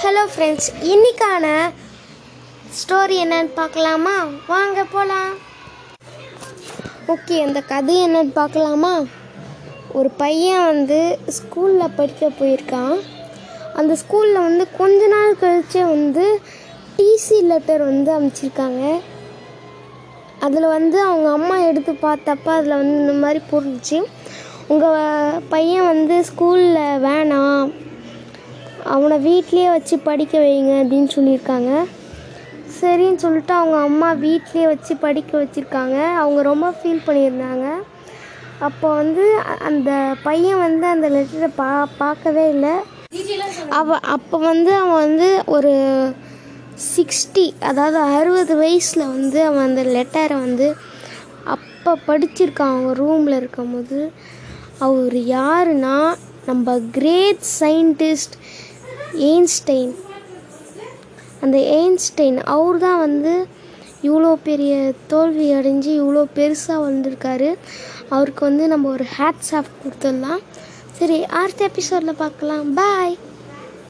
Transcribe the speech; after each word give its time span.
Hello 0.00 0.22
friends 0.32 0.66
இன்னைக்கான 0.92 1.46
story 2.78 3.16
என்னன்னு 3.24 3.52
பார்க்கலாமா? 3.58 4.14
வாங்க 4.46 4.84
போகலாம் 4.94 5.30
ஓகே 7.12 7.36
அந்த 7.44 7.60
கதை 7.70 7.94
என்னன்னு 8.06 8.32
பார்க்கலாமா? 8.40 8.92
ஒரு 9.98 10.10
பையன் 10.22 10.64
வந்து 10.64 10.98
ஸ்கூலில் 11.36 11.94
படிக்க 11.98 12.28
போயிருக்கான். 12.40 12.96
அந்த 13.80 13.96
ஸ்கூலில் 14.02 14.44
வந்து 14.48 14.66
கொஞ்ச 14.80 15.06
நாள் 15.14 15.40
கழிச்சு 15.42 15.80
வந்து 15.94 16.26
டிசி 16.98 17.38
லெட்டர் 17.50 17.84
வந்து 17.90 18.12
அமைச்சிருக்காங்க. 18.18 18.82
அதில் 20.46 20.72
வந்து 20.76 21.00
அவங்க 21.08 21.30
அம்மா 21.38 21.58
எடுத்து 21.70 21.94
பார்த்தப்ப 22.06 22.56
அதில் 22.58 22.80
வந்து 22.80 22.96
இந்த 23.04 23.16
மாதிரி 23.24 23.42
போட்டுச்சு 23.52 24.00
உங்கள் 24.68 25.42
பையன் 25.54 25.90
வந்து 25.92 26.18
ஸ்கூலில் 26.30 27.00
வேணாம். 27.08 27.45
அவனை 28.94 29.16
வீட்லேயே 29.26 29.68
வச்சு 29.76 29.96
படிக்க 30.08 30.34
வைங்க 30.38 30.72
அப்படின்னு 30.82 31.10
சொல்லியிருக்காங்க. 31.16 31.70
சரின்னு 32.78 33.22
சொல்லிட்டு 33.24 33.52
அவங்க 33.54 33.76
அம்மா 33.88 34.08
வீட்லேயே 34.24 34.66
வச்சு 34.72 34.92
படிக்க 35.04 35.32
வச்சுருக்காங்க. 35.42 35.96
அவங்க 36.22 36.40
ரொம்ப 36.50 36.68
ஃபீல் 36.78 37.06
பண்ணியிருந்தாங்க. 37.06 37.66
அப்போ 38.66 38.88
வந்து 39.00 39.24
அந்த 39.68 39.90
பையன் 40.22 40.62
வந்து 40.66 40.86
அந்த 40.86 41.08
லெட்டரை 41.08 41.50
பா 41.56 41.70
பார்க்கவே 42.02 42.44
இல்லை. 42.54 42.74
அவ 43.78 43.98
அப்போ 44.14 44.36
வந்து 44.50 44.70
அவன் 44.74 45.02
வந்து 45.06 45.28
ஒரு 45.46 45.72
சிக்ஸ்டி 46.94 47.44
அதாவது 47.70 47.98
அறுபது 48.16 48.54
வயசில் 48.56 49.10
வந்து 49.14 49.38
அவன் 49.44 49.66
அந்த 49.68 49.82
லெட்டரை 49.96 50.36
வந்து 50.46 50.68
அப்போ 51.54 51.92
படிச்சிருக்கான். 52.08 52.74
அவன் 52.76 52.98
ரூமில் 53.02 53.36
இருக்கும்போது. 53.36 53.98
அவர் 54.86 55.18
யாருன்னா 55.36 55.96
நம்ம 56.48 56.78
கிரேட் 56.96 57.44
சயின்டிஸ்ட் 57.60 58.36
எயின்ஸ்டைன் 59.14 59.94
அந்த 61.40 61.56
எயின்ஸ்டைன் 61.58 62.38
அவர் 62.44 62.78
தான் 62.78 62.98
வந்து 62.98 63.46
இவ்வளோ 64.02 64.34
பெரிய 64.42 64.92
தோல்வி 65.06 65.54
அடைஞ்சு 65.54 65.92
இவ்வளோ 66.00 66.22
பெருசாக 66.34 66.84
வந்திருக்காரு. 66.88 67.50
அவருக்கு 68.08 68.44
வந்து 68.44 68.68
நம்ம 68.68 68.90
ஒரு 68.90 69.04
ஹேட்ஸ் 69.18 69.52
ஆஃப் 69.52 69.70
கொடுத்துடலாம். 69.82 70.42
சரி 70.98 71.24
அடுத்த 71.24 71.64
எபிசோடில் 71.64 72.20
பார்க்கலாம். 72.24 72.72
பாய் 72.72 73.18